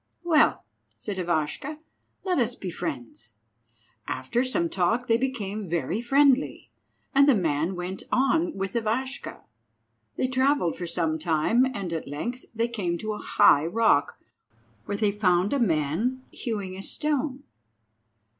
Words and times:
"Well," 0.23 0.65
said 0.97 1.17
Ivashka, 1.19 1.77
"let 2.23 2.39
us 2.39 2.55
be 2.55 2.71
friends." 2.71 3.29
After 4.07 4.43
some 4.43 4.67
talk 4.67 5.05
they 5.05 5.15
became 5.19 5.69
very 5.69 6.01
friendly, 6.01 6.71
and 7.13 7.29
the 7.29 7.35
man 7.35 7.75
went 7.75 8.01
on 8.11 8.55
with 8.57 8.75
Ivashka. 8.75 9.43
They 10.17 10.27
travelled 10.27 10.75
for 10.75 10.87
some 10.87 11.19
time, 11.19 11.67
and 11.75 11.93
at 11.93 12.07
length 12.07 12.45
they 12.55 12.67
came 12.67 12.97
to 12.97 13.13
a 13.13 13.19
high 13.19 13.67
rock, 13.67 14.17
where 14.85 14.97
they 14.97 15.11
found 15.11 15.53
a 15.53 15.59
man 15.59 16.23
hewing 16.31 16.81
stone. 16.81 17.43